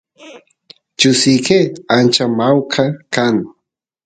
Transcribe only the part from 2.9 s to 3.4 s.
kan